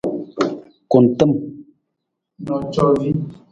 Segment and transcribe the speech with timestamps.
[0.91, 1.31] Kuntim.